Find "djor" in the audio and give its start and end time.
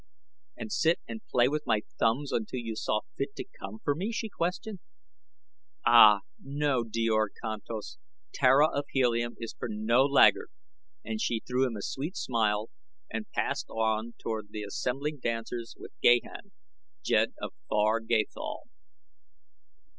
6.83-7.27